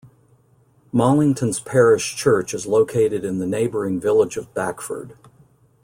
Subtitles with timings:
[0.91, 5.15] Mollington's parish church is located in the neighbouring village of Backford.